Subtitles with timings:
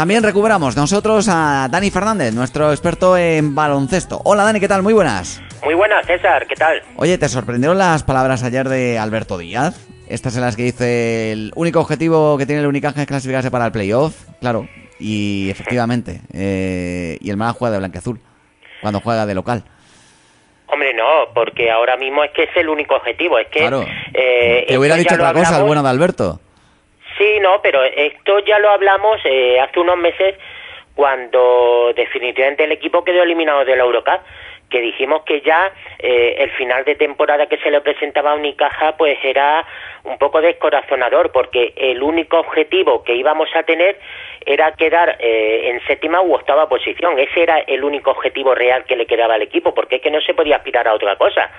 [0.00, 4.18] También recuperamos nosotros a Dani Fernández, nuestro experto en baloncesto.
[4.24, 4.82] Hola Dani, ¿qué tal?
[4.82, 5.42] Muy buenas.
[5.62, 6.82] Muy buenas, César, ¿qué tal?
[6.96, 9.86] Oye, ¿te sorprendieron las palabras ayer de Alberto Díaz?
[10.08, 13.66] Estas en las que dice el único objetivo que tiene el Unicaja es clasificarse para
[13.66, 14.14] el playoff.
[14.40, 14.66] Claro,
[14.98, 16.22] y efectivamente.
[16.32, 18.18] eh, y el Málaga juega de blanqueazul
[18.80, 19.64] cuando juega de local.
[20.68, 23.38] Hombre, no, porque ahora mismo es que es el único objetivo.
[23.38, 23.58] Es que.
[23.58, 23.84] Claro.
[24.14, 26.40] eh, Te hubiera esto dicho otra cosa el hablamos- bueno de Alberto.
[27.20, 30.36] Sí, no, pero esto ya lo hablamos eh, hace unos meses
[30.94, 34.22] cuando definitivamente el equipo quedó eliminado de la Eurocup
[34.70, 38.96] que dijimos que ya eh, el final de temporada que se le presentaba a Unicaja
[38.96, 39.66] pues era
[40.04, 43.98] un poco descorazonador porque el único objetivo que íbamos a tener
[44.46, 47.18] era quedar eh, en séptima u octava posición.
[47.18, 50.22] Ese era el único objetivo real que le quedaba al equipo porque es que no
[50.22, 51.50] se podía aspirar a otra cosa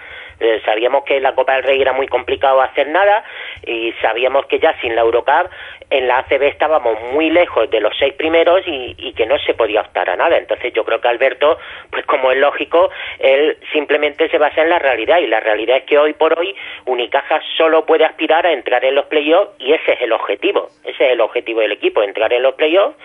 [0.41, 3.23] Eh, sabíamos que en la Copa del Rey era muy complicado hacer nada
[3.63, 5.51] y sabíamos que ya sin la Eurocup
[5.91, 9.53] en la ACB estábamos muy lejos de los seis primeros y, y que no se
[9.53, 10.37] podía optar a nada.
[10.37, 11.59] Entonces yo creo que Alberto,
[11.91, 12.89] pues como es lógico,
[13.19, 16.55] él simplemente se basa en la realidad y la realidad es que hoy por hoy
[16.85, 21.05] Unicaja solo puede aspirar a entrar en los playoffs y ese es el objetivo, ese
[21.05, 22.97] es el objetivo del equipo, entrar en los playoffs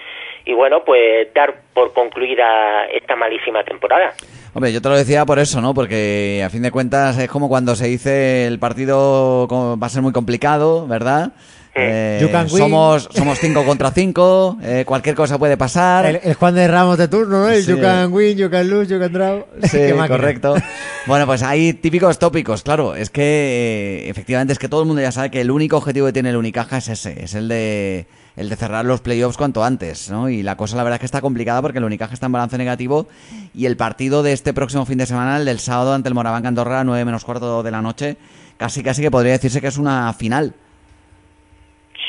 [0.46, 4.14] y bueno, pues dar por concluida esta malísima temporada.
[4.56, 5.74] Hombre, yo te lo decía por eso, ¿no?
[5.74, 10.00] Porque a fin de cuentas es como cuando se dice el partido va a ser
[10.00, 11.32] muy complicado, ¿verdad?
[11.74, 12.56] Eh, You can win.
[12.56, 16.06] somos, somos cinco contra cinco, eh, cualquier cosa puede pasar.
[16.06, 17.50] El, el Juan de Ramos de turno, ¿no?
[17.50, 17.70] El Sí.
[17.72, 19.44] you can win, you can lose, you can draw.
[19.70, 20.54] Sí, correcto.
[21.04, 22.94] Bueno, pues hay típicos tópicos, claro.
[22.94, 23.22] Es que
[24.06, 26.30] eh, efectivamente es que todo el mundo ya sabe que el único objetivo que tiene
[26.30, 30.28] el Unicaja es ese, es el de el de cerrar los playoffs cuanto antes, ¿no?
[30.28, 32.58] Y la cosa la verdad es que está complicada porque el Unicaja está en balance
[32.58, 33.06] negativo
[33.54, 36.46] y el partido de este próximo fin de semana, el del sábado ante el Moraván
[36.46, 38.16] Andorra, 9 menos cuarto de la noche,
[38.58, 40.52] casi casi que podría decirse que es una final.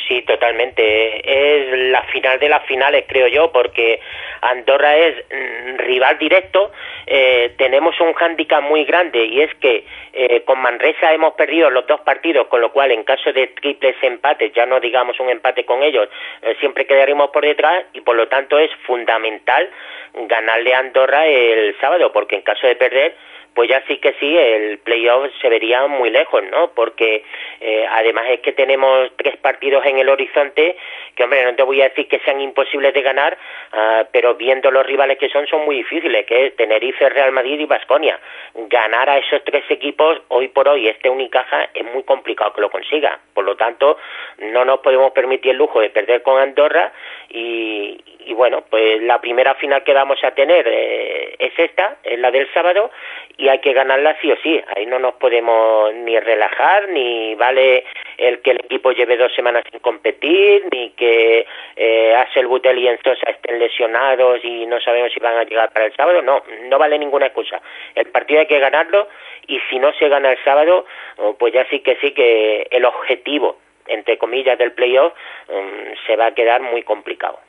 [0.07, 0.81] Sí, totalmente.
[1.25, 3.99] Es la final de las finales, creo yo, porque
[4.41, 6.71] Andorra es mm, rival directo.
[7.05, 11.87] Eh, tenemos un hándicap muy grande y es que eh, con Manresa hemos perdido los
[11.87, 15.65] dos partidos, con lo cual en caso de triples empates, ya no digamos un empate
[15.65, 16.09] con ellos,
[16.41, 19.69] eh, siempre quedaremos por detrás y por lo tanto es fundamental
[20.13, 23.15] ganarle a Andorra el sábado, porque en caso de perder
[23.57, 26.73] pues ya sí que sí, el playoff se vería muy lejos, ¿no?
[26.75, 27.23] Porque
[27.59, 30.77] eh, además es que tenemos tres partidos en el horizonte
[31.15, 33.35] que, hombre, no te voy a decir que sean imposibles de ganar,
[33.73, 37.59] ah, pero viendo los rivales que son, son muy difíciles, que es Tenerife, Real Madrid
[37.59, 38.19] y Basconia.
[38.53, 42.69] Ganar a esos tres equipos, hoy por hoy, este Unicaja, es muy complicado que lo
[42.69, 43.19] consiga.
[43.33, 43.97] Por lo tanto,
[44.37, 46.93] no nos podemos permitir el lujo de perder con Andorra
[47.29, 52.19] y, y bueno, pues la primera final que vamos a tener eh, es esta, es
[52.19, 52.91] la del sábado,
[53.37, 54.61] y hay que ganarla sí o sí.
[54.75, 57.85] Ahí no nos podemos ni relajar, ni vale
[58.17, 62.87] el que el equipo lleve dos semanas sin competir, ni que eh, Axel Butel y
[62.87, 66.21] Enzosa estén lesionados y no sabemos si van a llegar para el sábado.
[66.21, 67.61] No, no vale ninguna excusa.
[67.95, 69.07] El partido hay que ganarlo
[69.47, 70.85] y si no se gana el sábado,
[71.17, 75.13] oh, pues ya sí que sí que el objetivo, entre comillas, del playoff
[75.47, 77.39] mm, se va a quedar muy complicado.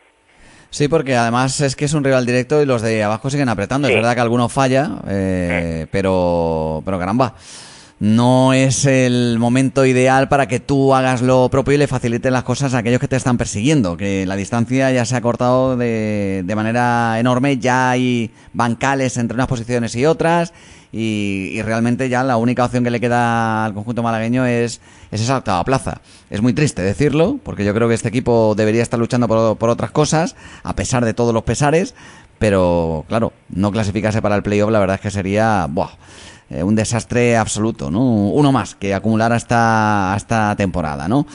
[0.70, 3.88] Sí, porque además es que es un rival directo y los de abajo siguen apretando.
[3.88, 3.94] Sí.
[3.94, 7.34] Es verdad que alguno falla, eh, pero, pero caramba,
[8.00, 12.44] no es el momento ideal para que tú hagas lo propio y le facilites las
[12.44, 13.96] cosas a aquellos que te están persiguiendo.
[13.96, 19.34] Que la distancia ya se ha cortado de, de manera enorme, ya hay bancales entre
[19.34, 20.52] unas posiciones y otras.
[20.92, 25.20] Y, y realmente ya la única opción que le queda al conjunto malagueño es, es
[25.20, 26.00] esa octava plaza.
[26.30, 29.70] Es muy triste decirlo, porque yo creo que este equipo debería estar luchando por, por
[29.70, 31.94] otras cosas, a pesar de todos los pesares,
[32.38, 35.90] pero claro, no clasificarse para el playoff la verdad es que sería buah,
[36.50, 38.00] eh, un desastre absoluto, ¿no?
[38.00, 41.26] Uno más que acumular hasta, esta temporada, ¿no?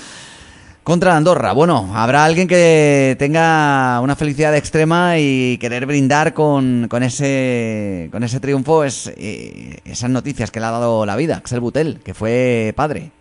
[0.83, 7.03] Contra Andorra, bueno, habrá alguien que tenga una felicidad extrema y querer brindar con, con
[7.03, 11.61] ese con ese triunfo es eh, esas noticias que le ha dado la vida, Axel
[11.61, 13.11] Butel, que fue padre.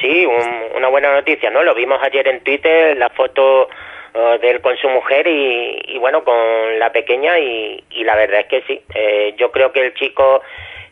[0.00, 1.62] Sí, un- una buena noticia, ¿no?
[1.62, 3.68] Lo vimos ayer en Twitter, la foto
[4.14, 6.34] eh, de él con su mujer y, y bueno, con
[6.78, 8.80] la pequeña y, la verdad es que sí.
[8.94, 10.40] Eh, yo creo que el chico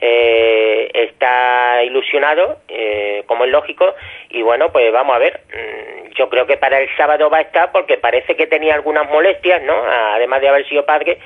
[0.07, 3.95] eh, está ilusionado, eh, como es lógico,
[4.29, 5.41] y bueno, pues vamos a ver.
[5.49, 9.09] Mm, Yo creo que para el sábado va a estar porque parece que tenía algunas
[9.11, 9.75] molestias, ¿no?
[10.13, 11.19] Además de haber sido padre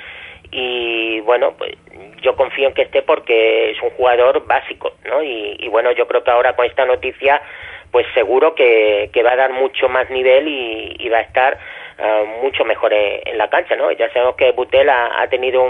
[0.52, 1.72] y bueno, pues
[2.22, 5.24] yo confío en que esté porque es un jugador básico, ¿no?
[5.24, 7.42] Y, y bueno, yo creo que ahora con esta noticia,
[7.90, 11.58] pues seguro que, que va a dar mucho más nivel y, y va a estar
[11.98, 13.92] ah, mucho mejor en, la cancha, ¿no?
[13.92, 15.62] Ya sabemos que Butel ha, tenido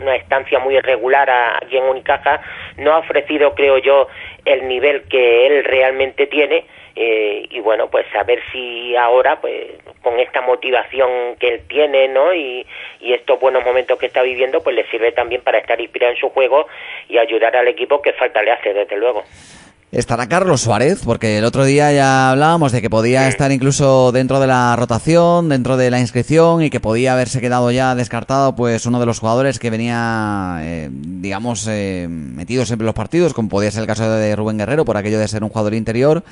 [0.00, 2.40] una estancia muy irregular aquí en Unicaja,
[2.76, 4.08] no ha ofrecido, creo yo,
[4.44, 6.64] el nivel que él realmente tiene
[6.98, 9.66] eh, y bueno, pues a ver si ahora, pues
[10.02, 12.32] con esta motivación que él tiene, ¿no?
[12.32, 12.66] Y
[13.02, 16.30] estos buenos momentos que está viviendo, pues le sirve también para estar inspirado en su
[16.30, 16.66] juego
[17.08, 19.24] y ayudar al equipo que falta le hace, desde luego.
[19.96, 24.40] Estará Carlos Suárez, porque el otro día ya hablábamos de que podía estar incluso dentro
[24.40, 28.84] de la rotación, dentro de la inscripción y que podía haberse quedado ya descartado, pues
[28.84, 33.48] uno de los jugadores que venía, eh, digamos, eh, metido siempre en los partidos, como
[33.48, 36.24] podía ser el caso de Rubén Guerrero, por aquello de ser un jugador interior.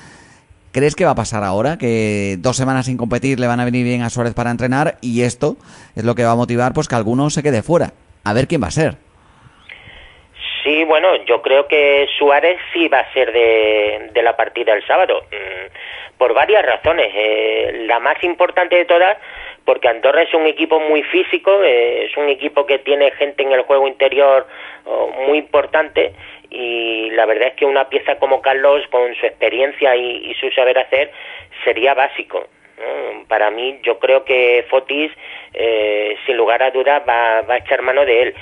[0.70, 1.78] ¿Crees que va a pasar ahora?
[1.78, 5.22] Que dos semanas sin competir le van a venir bien a Suárez para entrenar y
[5.22, 5.56] esto
[5.96, 7.94] es lo que va a motivar pues que alguno se quede fuera.
[8.24, 8.98] A ver quién va a ser.
[10.64, 15.22] Sí, bueno, yo creo que Suárez sí va a ser de, la partida el sábado,
[15.30, 17.12] mm, por varias razones.
[17.14, 19.18] Eh, la más importante de todas,
[19.66, 23.52] porque Andorra es un equipo muy físico, eh, es un equipo que tiene gente en
[23.52, 24.46] el juego interior
[24.86, 26.14] oh, muy importante
[26.48, 30.78] y la verdad es que una pieza como Carlos, con su experiencia y, su saber
[30.78, 31.10] hacer,
[31.62, 32.46] sería básico.
[33.28, 35.10] Para mí, yo creo que Fotis,
[35.52, 38.34] eh, sin lugar a dudas, va, va a echar mano de él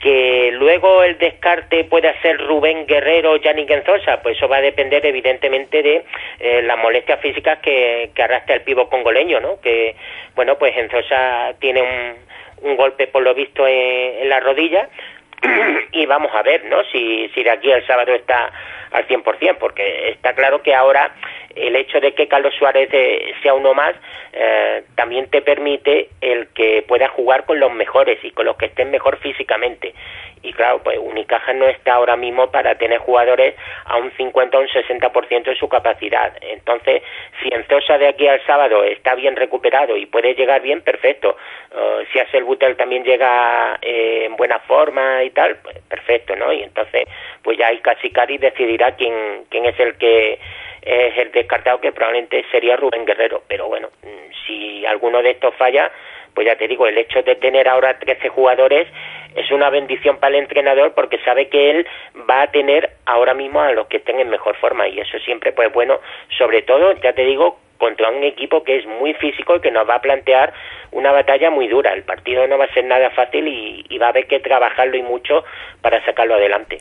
[0.00, 4.62] que luego el descarte pueda ser Rubén Guerrero o Yannick Enzosa, pues eso va a
[4.62, 6.04] depender evidentemente de
[6.40, 9.60] eh, las molestias físicas que, arrastra el pivo congoleño, ¿no?
[9.60, 9.96] Que,
[10.34, 14.88] bueno, pues Enzosa tiene un, un golpe por lo visto en, la rodilla
[15.92, 16.82] y vamos a ver, ¿no?
[16.92, 18.52] Si, si de aquí al sábado está
[18.94, 21.12] al 100%, porque está claro que ahora
[21.54, 23.94] el hecho de que Carlos Suárez eh, sea uno más
[24.32, 28.66] eh, también te permite el que pueda jugar con los mejores y con los que
[28.66, 29.94] estén mejor físicamente.
[30.44, 33.54] Y claro, pues Unicaja no está ahora mismo para tener jugadores
[33.86, 36.36] a un 50 o un 60% de su capacidad.
[36.42, 37.02] Entonces,
[37.42, 41.38] si Enzosa de aquí al sábado está bien recuperado y puede llegar bien, perfecto.
[41.72, 46.52] Uh, si el Butel también llega eh, en buena forma y tal, pues perfecto, ¿no?
[46.52, 47.04] Y entonces,
[47.42, 50.38] pues ya hay casi Cari decidirá quién, quién es el que
[50.82, 53.42] es el descartado que probablemente sería Rubén Guerrero.
[53.48, 55.90] Pero bueno, mm, si alguno de estos falla,
[56.34, 58.86] pues ya te digo, el hecho de tener ahora 13 jugadores
[59.34, 61.86] es una bendición para el entrenador porque sabe que él
[62.28, 65.52] va a tener ahora mismo a los que estén en mejor forma y eso siempre
[65.52, 66.00] pues bueno,
[66.36, 69.88] sobre todo, ya te digo, contra un equipo que es muy físico y que nos
[69.88, 70.52] va a plantear
[70.92, 71.92] una batalla muy dura.
[71.92, 74.96] El partido no va a ser nada fácil y, y va a haber que trabajarlo
[74.96, 75.44] y mucho
[75.80, 76.78] para sacarlo adelante.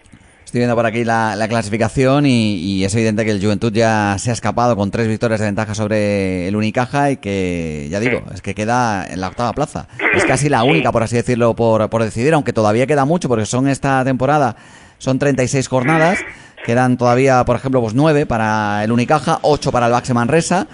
[0.53, 4.33] Estoy viendo por aquí la, clasificación y, es evidente que el Juventud ya se ha
[4.33, 8.53] escapado con tres victorias de ventaja sobre el Unicaja y que, ya digo, es que
[8.53, 9.87] queda en la octava plaza.
[10.15, 13.47] Es casi la única, por así decirlo, por, por decidir, aunque todavía queda mucho porque
[13.47, 14.55] son esta temporada,
[14.99, 16.19] son 36 jornadas,
[16.63, 20.67] quedan todavía, por ejemplo, pues 9 para el Unicaja, 8 para el Baxe Manresa,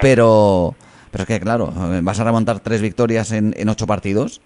[0.00, 0.74] pero,
[1.10, 4.40] pero es que, claro, vas a remontar tres victorias en, en ocho partidos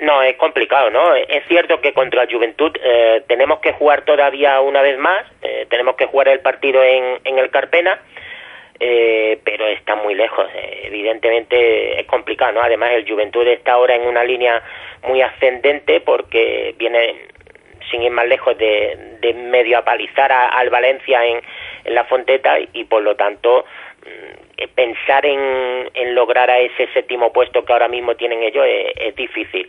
[0.00, 1.14] no, es complicado, ¿no?
[1.14, 5.66] Es cierto que contra la Juventud eh, tenemos que jugar todavía una vez más, eh,
[5.68, 8.00] tenemos que jugar el partido en, en el Carpena,
[8.78, 10.46] eh, pero está muy lejos.
[10.84, 12.62] evidentemente es complicado, ¿no?
[12.62, 14.62] Además, el Juventud está ahora en una línea
[15.02, 17.16] muy ascendente porque viene,
[17.90, 21.40] sin ir más lejos, de, de medio apalizar al Valencia en,
[21.84, 23.64] la Fonteta y por lo tanto
[24.74, 29.68] pensar en, lograr a ese séptimo puesto que ahora mismo tienen ellos es difícil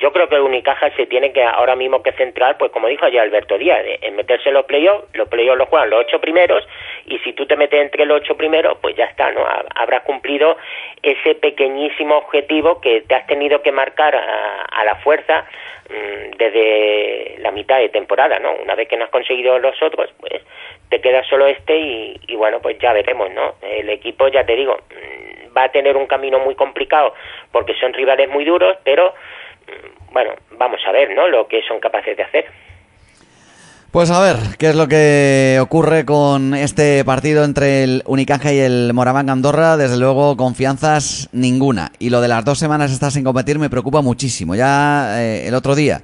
[0.00, 3.22] yo creo que Unicaja se tiene que ahora mismo que centrar, pues como dijo ya
[3.22, 6.66] Alberto Díaz, en meterse en los playoffs, los playoffs los juegan los ocho primeros,
[7.06, 9.44] y si tú te metes entre los ocho primeros, pues ya está, ¿no?
[9.74, 10.56] Habrás cumplido
[11.02, 15.46] ese pequeñísimo objetivo que te has tenido que marcar a, la fuerza
[15.90, 18.54] mm, desde la mitad de temporada, ¿no?
[18.62, 20.42] Una vez que no has conseguido los otros, pues
[20.88, 23.56] te queda solo este y, y bueno, pues ya veremos, ¿no?
[23.62, 27.14] El equipo, ya te digo, mm, va a tener un camino muy complicado
[27.52, 29.14] porque son rivales muy duros, pero
[30.12, 31.28] bueno, vamos a ver, ¿no?
[31.28, 32.44] Lo que son capaces de hacer.
[33.94, 38.58] Pues a ver, ¿qué es lo que ocurre con este partido entre el Unicaja y
[38.58, 39.76] el Moraván Andorra?
[39.76, 41.92] Desde luego, confianzas ninguna.
[42.00, 44.56] Y lo de las dos semanas estar sin competir me preocupa muchísimo.
[44.56, 46.02] Ya eh, el otro día,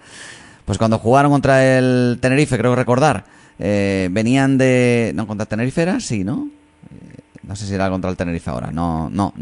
[0.64, 3.24] pues cuando jugaron contra el Tenerife, creo recordar,
[3.58, 5.10] eh, venían de...
[5.16, 5.98] ¿No, contra el Tenerife era?
[5.98, 6.48] Sí, ¿no?
[6.92, 8.70] Eh, no sé si era contra el Tenerife ahora.
[8.70, 9.34] No, no,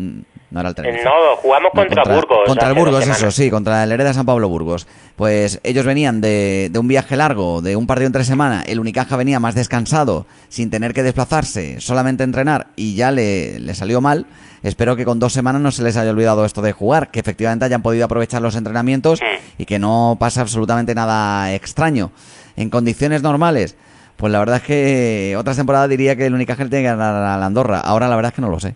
[0.51, 1.05] no era el Tenerife.
[1.05, 2.39] No, jugamos contra, Burgos.
[2.47, 4.87] Contra el Burgos, eso, sí, contra el Hereda San Pablo Burgos.
[5.17, 8.65] Pues ellos venían de, de, un viaje largo, de un partido en tres semanas.
[8.67, 13.75] El Unicaja venía más descansado, sin tener que desplazarse, solamente entrenar, y ya le, le
[13.75, 14.27] salió mal.
[14.63, 17.65] Espero que con dos semanas no se les haya olvidado esto de jugar, que efectivamente
[17.65, 19.21] hayan podido aprovechar los entrenamientos
[19.57, 22.11] y que no pase absolutamente nada extraño.
[22.57, 23.77] En condiciones normales,
[24.17, 27.37] pues la verdad es que otras temporadas diría que el Unicaja tiene que ganar a
[27.37, 27.81] la Andorra.
[27.81, 28.75] Ahora la verdad es que no lo sé.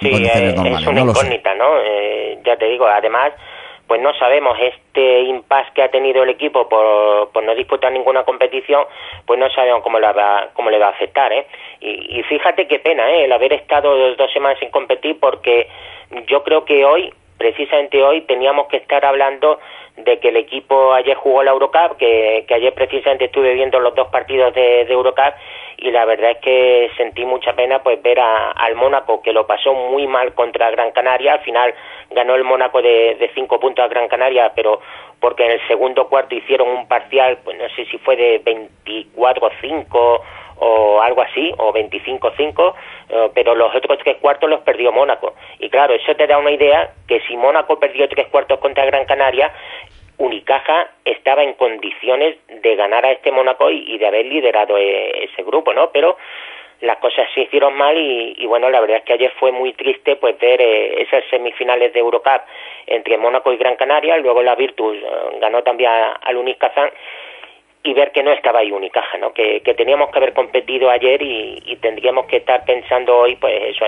[0.00, 1.78] Sí, es, una incógnita, ¿no?
[1.84, 3.32] Eh, ya te digo, además,
[3.86, 8.22] pues no sabemos este impasse que ha tenido el equipo por, por no disputar ninguna
[8.22, 8.84] competición,
[9.26, 11.46] pues no sabemos cómo, la va, cómo le va a afectar, ¿eh?
[11.80, 13.24] Y, y fíjate qué pena, ¿eh?
[13.24, 15.68] El haber estado dos semanas sin competir porque
[16.26, 19.58] yo creo que hoy, precisamente hoy, teníamos que estar hablando
[19.96, 24.08] de que el equipo ayer jugó la Eurocup, que, ayer precisamente estuve viendo los dos
[24.08, 25.32] partidos de, de, Eurocup
[25.78, 29.46] y la verdad es que sentí mucha pena pues ver a, al Mónaco que lo
[29.46, 31.74] pasó muy mal contra Gran Canaria, al final
[32.10, 34.78] ganó el Mónaco de, cinco puntos a Gran Canaria, pero
[35.18, 39.86] porque en el segundo cuarto hicieron un parcial, pues no sé si fue de 24-5
[39.92, 40.22] o
[41.02, 42.74] algo así, o 25-5,
[43.08, 45.34] eh, pero los otros tres cuartos los perdió Mónaco.
[45.58, 49.06] Y claro, eso te da una idea que si Mónaco perdió tres cuartos contra Gran
[49.06, 49.52] Canaria,
[50.18, 55.42] Unicaja estaba en condiciones de ganar a este Mónaco y, de haber liderado e, ese
[55.42, 55.90] grupo, ¿no?
[55.92, 56.18] Pero
[56.82, 60.16] las cosas se hicieron mal y, bueno, la verdad es que ayer fue muy triste
[60.16, 62.42] pues ver eh, esas semifinales de Eurocup
[62.86, 65.90] entre Mónaco y Gran Canaria, luego la Virtus eh, ganó también
[66.20, 66.90] al Unicazán
[67.82, 69.32] y ver que no estaba ahí Unicaja, ¿no?
[69.32, 73.86] Que, teníamos que haber competido ayer y, tendríamos que estar pensando hoy, pues eso,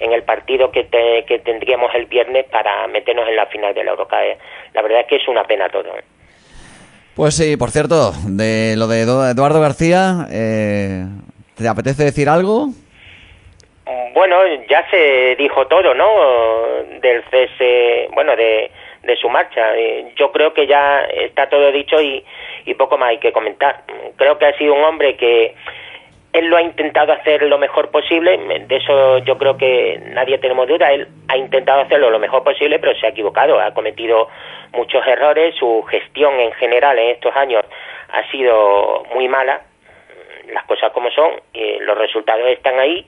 [0.00, 0.86] en, el partido que,
[1.26, 4.12] que tendríamos el viernes para meternos en la final de la Eurocup.
[4.74, 5.96] La verdad es que es una pena todo.
[5.96, 6.04] ¿eh?
[7.16, 11.04] Pues sí, por cierto, de lo de Eduardo García, eh,
[11.56, 12.68] ¿te apetece decir algo?
[14.14, 14.36] Bueno,
[14.68, 16.06] ya se dijo todo, ¿no?
[17.00, 18.70] Del cese, bueno, de,
[19.02, 19.72] de su marcha.
[20.16, 22.24] Yo creo que ya está todo dicho y,
[22.78, 23.82] poco más hay que comentar.
[24.16, 25.54] Creo que ha sido un hombre que
[26.32, 30.66] él lo ha intentado hacer lo mejor posible, de eso yo creo que nadie tenemos
[30.66, 34.28] duda, él ha intentado hacerlo lo mejor posible, pero se ha equivocado, ha cometido
[34.72, 37.64] muchos errores, su gestión en general en estos años
[38.10, 39.60] ha sido muy mala,
[40.52, 43.06] las cosas como son, y los resultados están ahí,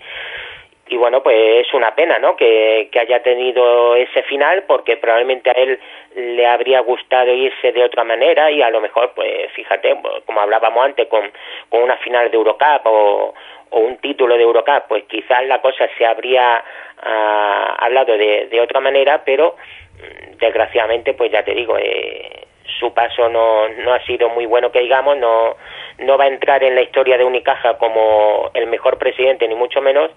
[0.86, 2.36] y bueno, pues es una pena, ¿no?
[2.36, 5.78] Que, haya tenido ese final porque probablemente a él
[6.14, 10.84] le habría gustado irse de otra manera y a lo mejor, pues fíjate, como hablábamos
[10.84, 11.30] antes, con,
[11.68, 13.34] con una final de Eurocup o,
[13.70, 16.62] o un título de Eurocup, pues quizás la cosa se habría
[17.02, 19.56] ah, hablado de, de otra manera, pero
[19.96, 22.46] mm, desgraciadamente, pues ya te digo, eh,
[22.78, 25.56] su paso no, no ha sido muy bueno que digamos, no,
[25.98, 29.80] no va a entrar en la historia de Unicaja como el mejor presidente, ni mucho
[29.80, 30.10] menos,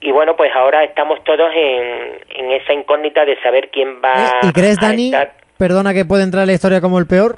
[0.00, 4.48] y bueno, pues ahora estamos todos en, en esa incógnita de saber quién va ¿Eh?
[4.48, 5.12] ¿Y crees, Dani,
[5.58, 7.36] perdona, que puede entrar en la historia como el peor?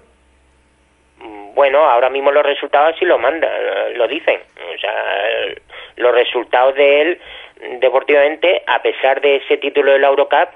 [1.19, 3.50] Mm, bueno, ahora mismo los resultados sí lo mandan,
[3.97, 4.40] lo dicen.
[4.75, 4.95] O sea,
[5.97, 7.21] los resultados de él,
[7.81, 10.49] deportivamente, a pesar de ese título de la Eurocup,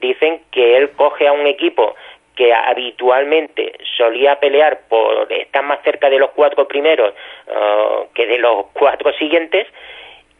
[0.00, 1.94] dicen que él coge a un equipo
[2.34, 7.12] que habitualmente solía pelear por estar más cerca de los cuatro primeros
[7.46, 9.66] uh, que de los cuatro siguientes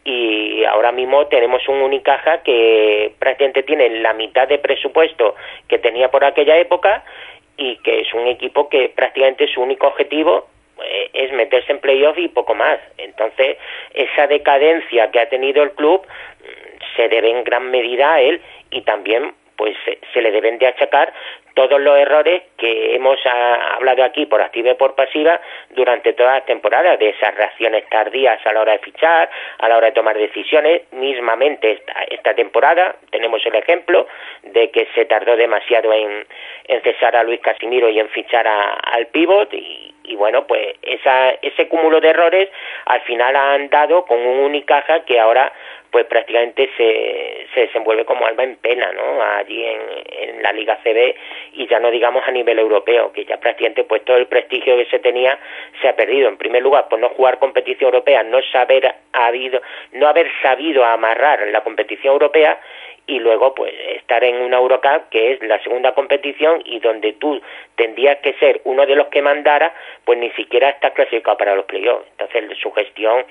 [0.05, 5.35] y ahora mismo tenemos un Unicaja que prácticamente tiene la mitad de presupuesto
[5.67, 7.03] que tenía por aquella época
[7.57, 10.47] y que es un equipo que prácticamente su único objetivo
[10.83, 12.79] eh, es meterse en playoff y poco más.
[12.97, 13.57] Entonces,
[13.93, 18.41] esa decadencia que ha tenido el club mm, se debe en gran medida a él
[18.71, 19.75] y también pues
[20.13, 21.13] se, le deben de achacar
[21.53, 26.33] todos los errores que hemos ah, hablado aquí por activa y por pasiva durante toda
[26.33, 29.29] la temporada, de esas reacciones tardías a la hora de fichar,
[29.59, 30.83] a la hora de tomar decisiones.
[30.91, 34.07] Mismamente esta, esta temporada tenemos el ejemplo
[34.41, 36.25] de que se tardó demasiado en,
[36.83, 41.67] cesar a Luis Casimiro y en fichar al pivot y, y bueno, pues esa, ese
[41.67, 42.49] cúmulo de errores
[42.85, 45.51] al final han dado con un Unicaja que ahora
[45.93, 49.21] pues prácticamente se, se desenvuelve como alma en pena, ¿no?
[49.21, 49.81] Allí en,
[50.21, 51.15] en la Liga CB
[51.53, 54.87] y ya no digamos a nivel europeo, que ya prácticamente pues todo el prestigio que
[54.87, 55.37] se tenía
[55.81, 56.29] se ha perdido.
[56.29, 61.47] En primer lugar, por no jugar competición europea, no saber habido, no haber sabido amarrar
[61.49, 62.59] la competición europea
[63.07, 67.41] y luego pues estar en una Eurocup que es la segunda competición y donde tú
[67.75, 69.73] tendrías que ser uno de los que mandara
[70.05, 73.25] pues ni siquiera estás clasificado para los playoffs entonces su gestión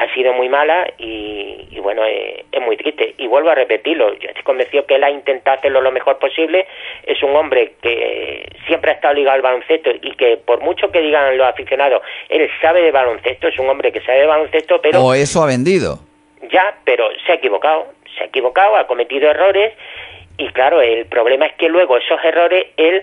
[0.00, 3.14] ha sido muy mala y, bueno, eh, es, muy triste.
[3.18, 6.66] Y vuelvo a repetirlo, yo estoy convencido que él ha intentado hacerlo lo mejor posible.
[7.04, 11.00] Es un hombre que siempre ha estado ligado al baloncesto y que por mucho que
[11.00, 15.04] digan los aficionados, él sabe de baloncesto, es un hombre que sabe de baloncesto, pero...
[15.04, 15.98] O eso ha vendido.
[16.50, 17.88] Ya, pero se ha equivocado,
[18.20, 19.72] se ha equivocado, ha cometido errores
[20.36, 23.02] y claro, el problema es que luego esos errores él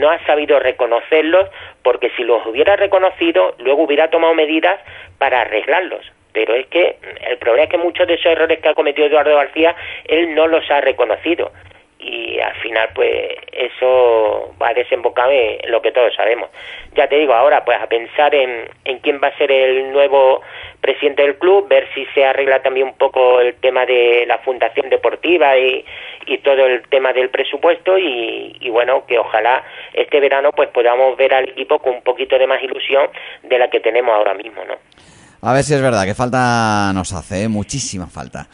[0.00, 1.50] no ha sabido reconocerlos
[1.82, 4.80] porque si los hubiera reconocido, luego hubiera tomado medidas
[5.18, 6.96] para arreglarlos pero es que
[7.30, 10.48] el problema es que muchos de esos errores que ha cometido Eduardo García, él no
[10.48, 11.52] los ha reconocido.
[11.98, 16.50] Y al final pues eso va a desembocar en lo que todos sabemos.
[16.94, 20.42] Ya te digo, ahora pues a pensar en, en quién va a ser el nuevo
[20.80, 24.90] presidente del club, ver si se arregla también un poco el tema de la fundación
[24.90, 25.84] deportiva y,
[26.26, 31.16] y todo el tema del presupuesto y, y, bueno, que ojalá este verano pues podamos
[31.16, 33.08] ver al equipo con un poquito de más ilusión
[33.42, 34.74] de la que tenemos ahora mismo, ¿no?
[35.40, 37.48] A ver si es verdad que falta nos hace, ¿eh?
[37.48, 38.46] muchísima falta.